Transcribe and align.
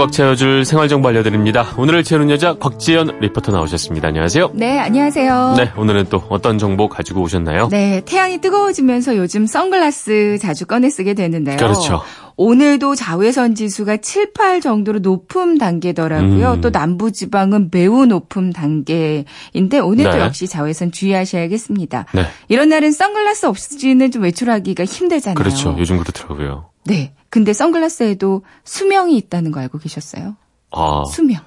꽉 0.00 0.12
채워줄 0.12 0.64
생활정보 0.64 1.08
알려드립니다. 1.08 1.74
오늘을 1.76 2.02
채우는 2.02 2.30
여자 2.30 2.54
곽지연 2.54 3.18
리포터 3.20 3.52
나오셨습니다. 3.52 4.08
안녕하세요. 4.08 4.50
네, 4.54 4.78
안녕하세요. 4.78 5.54
네, 5.58 5.72
오늘은 5.76 6.06
또 6.10 6.24
어떤 6.28 6.58
정보 6.58 6.88
가지고 6.88 7.20
오셨나요? 7.22 7.68
네, 7.68 8.00
태양이 8.04 8.38
뜨거워지면서 8.38 9.16
요즘 9.16 9.46
선글라스 9.46 10.38
자주 10.40 10.66
꺼내 10.66 10.90
쓰게 10.90 11.14
되는데요. 11.14 11.56
그렇죠. 11.58 12.02
오늘도 12.36 12.94
자외선 12.94 13.54
지수가 13.54 13.98
7, 13.98 14.32
8 14.32 14.62
정도로 14.62 15.00
높은 15.00 15.58
단계더라고요. 15.58 16.52
음. 16.54 16.60
또 16.62 16.70
남부 16.70 17.12
지방은 17.12 17.68
매우 17.70 18.06
높은 18.06 18.50
단계인데 18.50 19.78
오늘도 19.82 20.12
네. 20.12 20.20
역시 20.20 20.48
자외선 20.48 20.90
주의하셔야겠습니다. 20.90 22.06
네. 22.14 22.26
이런 22.48 22.70
날은 22.70 22.92
선글라스 22.92 23.44
없이는 23.46 24.10
좀 24.10 24.22
외출하기가 24.22 24.84
힘들잖아요. 24.84 25.34
그렇죠. 25.34 25.76
요즘 25.78 25.98
그렇더라고요. 25.98 26.70
네. 26.90 27.14
근데 27.30 27.52
선글라스에도 27.52 28.42
수명이 28.64 29.16
있다는 29.16 29.52
거 29.52 29.60
알고 29.60 29.78
계셨어요? 29.78 30.36
아, 30.72 31.04
수명. 31.12 31.40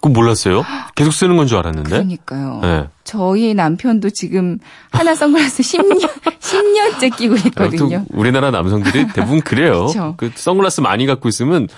그거 0.00 0.08
몰랐어요? 0.10 0.62
계속 0.94 1.10
쓰는 1.12 1.36
건 1.36 1.46
줄 1.46 1.58
알았는데. 1.58 1.90
그러니까요. 1.90 2.60
네. 2.62 2.88
저희 3.04 3.52
남편도 3.52 4.10
지금 4.10 4.58
하나 4.92 5.14
선글라스 5.14 5.62
10년, 5.62 6.08
10년째 6.38 7.14
끼고 7.18 7.34
있거든요. 7.48 8.04
또 8.10 8.16
우리나라 8.18 8.50
남성들이 8.50 9.08
대부분 9.12 9.40
그래요. 9.40 9.88
그 10.16 10.30
선글라스 10.34 10.80
많이 10.82 11.04
갖고 11.06 11.28
있으면 11.28 11.68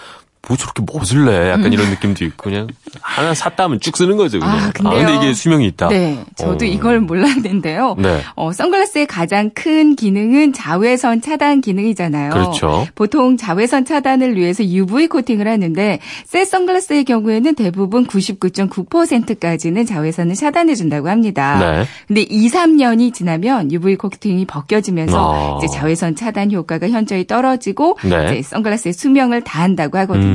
뭐 0.48 0.56
저렇게 0.56 0.82
멋을래? 0.86 1.50
약간 1.50 1.72
이런 1.72 1.90
느낌도 1.90 2.24
있고 2.24 2.44
그냥 2.44 2.66
하나 3.00 3.34
샀다 3.34 3.64
하면 3.64 3.78
쭉 3.78 3.96
쓰는 3.96 4.16
거죠. 4.16 4.40
그냥. 4.40 4.54
음. 4.54 4.60
아, 4.60 4.72
근데요. 4.72 5.06
근데 5.06 5.16
이게 5.16 5.34
수명이 5.34 5.66
있다. 5.68 5.88
네, 5.88 6.24
저도 6.36 6.64
어. 6.64 6.68
이걸 6.68 7.00
몰랐는데요. 7.00 7.96
네. 7.98 8.22
어, 8.36 8.50
선글라스의 8.52 9.06
가장 9.06 9.50
큰 9.50 9.94
기능은 9.96 10.52
자외선 10.52 11.20
차단 11.20 11.60
기능이잖아요. 11.60 12.30
그렇죠. 12.30 12.86
보통 12.94 13.36
자외선 13.36 13.84
차단을 13.84 14.36
위해서 14.36 14.64
UV 14.64 15.08
코팅을 15.08 15.46
하는데 15.46 15.98
새 16.24 16.44
선글라스의 16.44 17.04
경우에는 17.04 17.54
대부분 17.54 18.06
99.9%까지는 18.06 19.84
자외선을 19.84 20.34
차단해 20.34 20.74
준다고 20.74 21.08
합니다. 21.10 21.58
네. 21.58 21.84
근데 22.08 22.22
2, 22.22 22.48
3년이 22.48 23.12
지나면 23.12 23.72
UV 23.72 23.96
코팅이 23.96 24.46
벗겨지면서 24.46 25.32
아. 25.32 25.58
이제 25.58 25.66
자외선 25.68 26.16
차단 26.16 26.50
효과가 26.50 26.88
현저히 26.88 27.26
떨어지고 27.26 27.98
네. 28.04 28.38
이제 28.38 28.42
선글라스의 28.42 28.94
수명을 28.94 29.42
다한다고 29.42 29.98
하거든요. 29.98 30.26
음. 30.26 30.29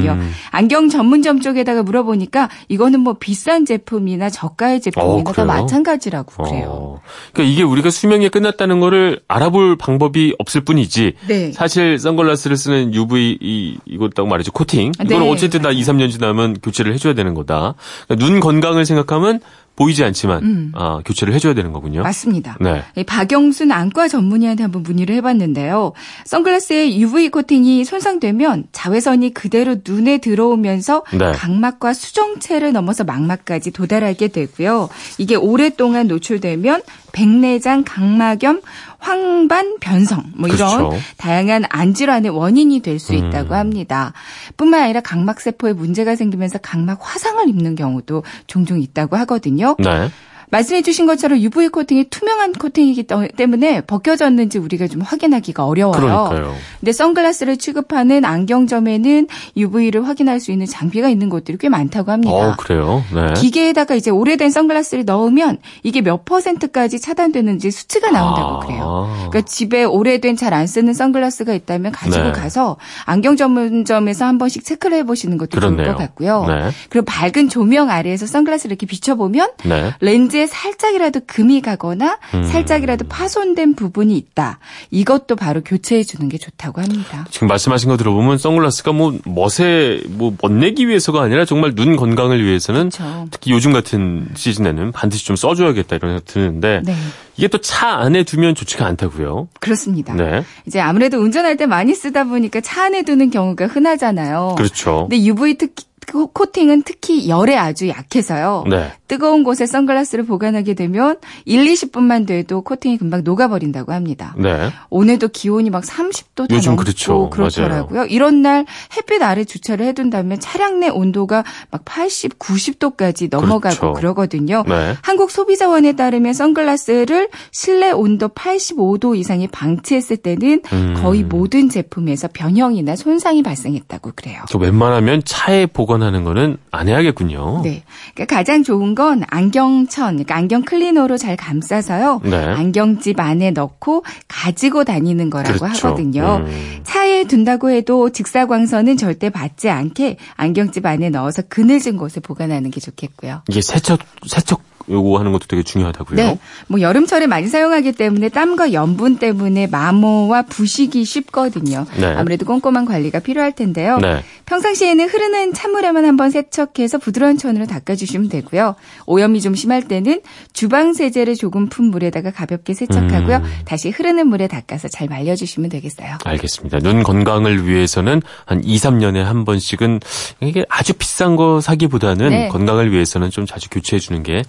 안경 0.52 0.90
전문점 0.90 1.40
쪽에다가 1.42 1.84
물어보니까 1.84 2.50
이거는 2.70 3.00
뭐 3.00 3.14
비싼 3.20 3.66
제품이나 3.66 4.30
저가의 4.30 4.82
제품이나 4.82 5.30
어, 5.30 5.34
다? 5.34 5.46
마찬가지라고 5.46 6.44
그래요. 6.44 6.68
어. 6.70 7.02
그러니까 7.34 7.54
이게 7.54 7.64
우리가 7.64 7.90
수명이 7.90 8.30
끝났다는 8.30 8.80
거를 8.80 9.22
알아볼 9.28 9.78
방법이 9.78 10.36
없을 10.40 10.62
뿐이지. 10.62 11.14
네. 11.28 11.52
사실 11.52 12.00
선글라스를 12.00 12.58
쓰는 12.58 12.94
UV 12.94 13.38
이 13.42 13.78
이것다고 13.86 14.28
말이죠. 14.28 14.52
코팅. 14.52 14.92
이거는 15.04 15.26
네, 15.26 15.32
어쨌든 15.32 15.62
다 15.62 15.72
2, 15.72 15.82
3년 15.82 16.12
지나면 16.12 16.60
교체를 16.62 16.94
해 16.94 16.98
줘야 16.98 17.14
되는 17.14 17.34
거다. 17.34 17.76
그러니까 18.08 18.26
눈 18.26 18.40
건강을 18.40 18.86
생각하면 18.86 19.40
보이지 19.76 20.04
않지만 20.04 20.44
음. 20.44 20.72
아, 20.74 21.02
교체를 21.06 21.34
해 21.34 21.40
줘야 21.40 21.54
되는 21.54 21.74
거군요. 21.74 22.04
맞습니다. 22.04 22.58
네. 22.62 22.84
이 22.96 23.04
박영순 23.04 23.72
안과 23.72 24.08
전문의한테 24.08 24.64
한번 24.64 24.84
문의를 24.84 25.16
해봤는데요. 25.16 25.94
선글라스의 26.26 27.02
UV 27.02 27.30
코팅이 27.30 27.84
손상되면 27.84 28.66
자외선이 28.72 29.34
그대로 29.34 29.76
눈에 29.86 30.20
들어오면서 30.20 31.04
네. 31.12 31.32
각막과 31.34 31.94
수정체를 31.94 32.72
넘어서 32.72 33.04
망막까지 33.04 33.72
도달하게 33.72 34.30
되고요. 34.30 34.90
이게 35.18 35.36
오랫동안 35.36 36.08
노출되면 36.08 36.82
백내장, 37.12 37.84
각막염, 37.86 38.62
황반 39.06 39.78
변성 39.80 40.24
뭐 40.36 40.50
이런 40.50 40.78
그렇죠. 40.88 40.98
다양한 41.18 41.66
안 41.70 41.94
질환의 41.94 42.32
원인이 42.32 42.80
될 42.80 42.96
수 43.00 43.14
있다고 43.14 43.50
음. 43.50 43.54
합니다. 43.54 44.14
뿐만 44.58 44.82
아니라 44.82 45.02
각막 45.02 45.40
세포에 45.42 45.74
문제가 45.74 46.16
생기면서 46.16 46.58
각막 46.58 46.98
화상을 47.02 47.48
입는 47.48 47.76
경우도 47.76 48.24
종종 48.48 48.82
있다고 48.82 49.16
하거든요. 49.18 49.76
네. 49.78 50.10
말씀해 50.52 50.82
주신 50.82 51.06
것처럼 51.06 51.40
UV 51.40 51.70
코팅이 51.70 52.06
투명한 52.10 52.54
코팅이기 52.54 53.08
떠- 53.08 53.28
때문에 53.28 53.82
벗겨졌는지 53.82 54.58
우리가 54.58 54.88
좀 54.88 55.02
확인하기가 55.02 55.66
어려워요. 55.66 56.00
그러니까요. 56.00 56.56
근데 56.80 56.92
선글라스를 56.92 57.58
취급하는 57.58 58.24
안경점에는 58.26 59.28
UV를 59.58 60.08
확인할 60.08 60.40
수 60.40 60.52
있는 60.52 60.66
장비가 60.66 61.10
있는 61.10 61.30
곳들이 61.30 61.58
꽤 61.58 61.70
많다고 61.70 62.12
합니다. 62.12 62.34
어, 62.34 62.56
그래요. 62.58 63.04
네. 63.14 63.34
기계에다가 63.34 63.96
이제 63.96 64.12
오래된 64.12 64.50
선글라스를 64.52 65.06
넣으면 65.06 65.58
이게 65.84 66.02
몇 66.02 66.26
퍼센트까지 66.26 67.00
차단되는지 67.00 67.72
수치가 67.72 68.12
나온다고 68.12 68.56
아. 68.56 68.60
그래요. 68.60 69.10
그러니까 69.30 69.42
집에 69.42 69.84
오래된 69.84 70.36
잘 70.38 70.56
안 70.56 70.68
쓰는 70.68 70.94
선글라스가 70.94 71.54
있다면 71.54 71.92
가지고 71.92 72.26
네. 72.28 72.32
가서 72.32 72.78
안경 73.06 73.36
전문점에서 73.36 74.24
한 74.26 74.38
번씩 74.38 74.64
체크를 74.64 75.00
해보시는 75.00 75.38
것도 75.38 75.60
좋을 75.60 75.74
그렇네요. 75.76 75.94
것 75.96 75.98
같고요. 75.98 76.46
네. 76.48 76.70
그리고 76.90 77.04
밝은 77.06 77.50
조명 77.50 77.90
아래에서 77.90 78.26
선글라스를 78.26 78.72
이렇게 78.72 78.86
비춰보면 78.86 79.50
네. 79.66 79.92
렌즈 80.00 80.35
에 80.36 80.48
살짝이라도 80.48 81.22
금이 81.28 81.62
가거나 81.62 82.18
음. 82.34 82.44
살짝이라도 82.44 83.08
파손된 83.08 83.76
부분이 83.76 84.18
있다. 84.18 84.60
이것도 84.92 85.36
바로 85.36 85.62
교체해 85.64 86.04
주는 86.04 86.28
게 86.30 86.38
좋다고 86.38 86.82
합니다. 86.82 87.26
지금 87.32 87.48
말씀하신 87.48 87.90
거 87.90 87.98
들어보면 87.98 88.38
선글라스가 88.38 88.92
뭐 88.94 89.18
멋에 89.26 90.02
뭐 90.10 90.36
멋내기 90.42 90.88
위해서가 90.88 91.22
아니라 91.22 91.46
정말 91.46 91.76
눈 91.76 91.96
건강을 91.96 92.44
위해서는 92.44 92.90
그렇죠. 92.90 93.28
특히 93.32 93.52
요즘 93.52 93.74
같은 93.74 94.28
시즌에는 94.36 94.92
반드시 94.92 95.26
좀 95.26 95.36
써줘야겠다 95.36 95.96
이런 95.98 96.12
생각 96.12 96.26
드는데 96.26 96.82
네. 96.86 96.96
이게 97.38 97.48
또 97.50 97.58
차 97.66 97.90
안에 97.90 98.24
두면 98.24 98.54
좋지가 98.56 98.86
않다고요. 98.86 99.48
그렇습니다. 99.60 100.14
네, 100.14 100.44
이제 100.68 100.80
아무래도 100.80 101.18
운전할 101.18 101.58
때 101.58 101.66
많이 101.66 101.94
쓰다 101.96 102.24
보니까 102.26 102.62
차 102.62 102.84
안에 102.86 103.02
두는 103.04 103.32
경우가 103.32 103.68
흔하잖아요. 103.68 104.56
그렇죠. 104.58 105.08
근데 105.10 105.24
UV 105.26 105.56
특히 105.58 105.86
코- 106.12 106.28
코팅은 106.28 106.84
특히 106.84 107.28
열에 107.30 107.56
아주 107.58 107.88
약해서요. 107.90 108.64
네, 108.70 108.92
뜨거운 109.08 109.44
곳에 109.44 109.66
선글라스를 109.66 110.26
보관하게 110.26 110.74
되면 110.74 111.18
1, 111.46 111.66
20분만 111.66 112.28
돼도 112.28 112.62
코팅이 112.62 112.98
금방 112.98 113.24
녹아버린다고 113.24 113.92
합니다. 113.94 114.36
네, 114.38 114.70
오늘도 114.90 115.30
기온이 115.30 115.70
막 115.70 115.84
30도 115.84 116.48
다 116.48 116.56
요즘 116.56 116.72
넘고 116.72 116.84
그렇죠. 116.84 117.30
그렇더라고요. 117.30 118.06
이런 118.06 118.42
날 118.42 118.66
햇빛 118.96 119.22
아래 119.22 119.44
주차를 119.44 119.86
해둔다면 119.88 120.40
차량 120.40 120.80
내 120.80 120.90
온도가 120.90 121.44
막 121.72 121.82
80, 121.86 122.40
90도까지 122.40 123.30
넘어가고 123.30 123.60
그렇죠. 123.78 123.94
그러거든요 123.94 124.64
네. 124.68 124.96
한국 125.02 125.32
소비자원에 125.32 125.94
따르면 125.94 126.34
선글라스를 126.34 127.30
실내 127.52 127.92
온도 127.92 128.28
85도 128.30 129.16
이상에 129.18 129.48
방치했을 129.48 130.18
때는 130.18 130.62
음. 130.74 130.94
거의 131.02 131.24
모든 131.24 131.70
제품에서 131.70 132.30
변형이나 132.34 132.96
손상이 132.96 133.44
발생했다고 133.44 134.12
그래요. 134.16 134.42
또 134.52 134.58
웬만하면 134.60 135.22
차에 135.26 135.66
보관 135.66 135.95
하는 136.02 136.24
거는 136.24 136.58
안 136.72 136.88
해야겠군요. 136.88 137.62
네. 137.64 137.84
그러니까 138.14 138.36
가장 138.36 138.64
좋은 138.64 138.96
건 138.96 139.24
안경천, 139.28 140.16
그러니까 140.16 140.36
안경 140.36 140.64
클리너로 140.64 141.18
잘 141.18 141.36
감싸서요. 141.36 142.22
네. 142.24 142.38
안경집 142.38 143.20
안에 143.20 143.52
넣고 143.52 144.04
가지고 144.28 144.84
다니는 144.84 145.30
거라고 145.30 145.60
그렇죠. 145.60 145.88
하거든요. 145.88 146.44
음. 146.46 146.80
차에 146.84 147.26
둔다고 147.26 147.70
해도 147.70 148.10
직사광선은 148.10 148.98
절대 148.98 149.30
받지 149.30 149.70
않게 149.70 150.18
안경집 150.36 150.86
안에 150.86 151.10
넣어서 151.10 151.42
그늘진 151.48 151.98
곳에 151.98 152.20
보관하는 152.20 152.72
게 152.72 152.80
좋겠고요. 152.80 153.42
이게 153.50 153.62
세척 153.62 154.00
세척 154.26 154.62
요구하는 154.90 155.32
것도 155.32 155.46
되게 155.48 155.64
중요하다고요. 155.64 156.16
네. 156.16 156.40
뭐 156.68 156.82
여름철에 156.82 157.28
많이 157.28 157.48
사용하기 157.48 157.94
때문에 157.94 158.30
땀과 158.30 158.74
염분 158.74 159.18
때문에 159.18 159.68
마모와 159.68 160.44
부식이 160.44 161.06
쉽거든요. 161.06 161.86
네. 162.00 162.06
아무래도 162.06 162.46
꼼꼼한 162.46 162.86
관리가 162.86 163.20
필요할 163.20 163.54
텐데요. 163.54 163.98
네. 163.98 164.24
평상시에는 164.56 165.10
흐르는 165.10 165.54
찬물에만 165.54 166.06
한번 166.06 166.30
세척해서 166.30 166.98
부드러운 166.98 167.38
천으로 167.38 167.66
닦아주시면 167.66 168.30
되고요. 168.30 168.76
오염이 169.06 169.42
좀 169.42 169.54
심할 169.54 169.88
때는 169.88 170.22
주방 170.54 170.94
세제를 170.94 171.36
조금 171.36 171.68
푼 171.68 171.86
물에다가 171.86 172.32
가볍게 172.32 172.74
세척하고요. 172.74 173.38
음. 173.38 173.44
다시 173.66 173.90
흐르는 173.90 174.28
물에 174.28 174.48
닦아서 174.48 174.88
잘 174.88 175.08
말려주시면 175.10 175.70
되겠어요. 175.70 176.20
알겠습니다. 176.24 176.80
눈 176.80 177.04
건강을 177.04 177.68
위해서는 177.68 178.22
한 178.46 178.64
2, 178.64 178.78
3년에 178.78 179.24
한 179.24 179.44
번씩은 179.44 180.00
이게 180.42 180.66
아주 180.70 180.94
비싼 180.94 181.36
거 181.36 181.60
사기보다는 181.60 182.30
네. 182.30 182.48
건강을 182.48 182.92
위해서는 182.94 183.32
좀 183.32 183.46
자주 183.46 183.70
교체해 183.70 184.00
주는 184.00 184.24
게 184.24 184.42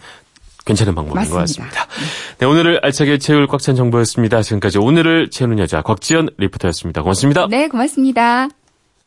괜찮은 0.67 0.95
방법인 0.95 1.29
것 1.29 1.37
맞습니다. 1.37 1.75
같습니다. 1.81 1.87
네, 2.39 2.47
오늘을 2.47 2.81
알차게 2.83 3.19
채울 3.19 3.47
꽉 3.47 3.61
찬 3.61 3.75
정보였습니다. 3.75 4.43
지금까지 4.43 4.79
오늘을 4.79 5.31
채우는 5.31 5.59
여자 5.59 5.83
곽지연 5.83 6.31
리포터였습니다. 6.39 7.03
고맙습니다. 7.03 7.47
네, 7.51 7.67
고맙습니다. 7.69 8.49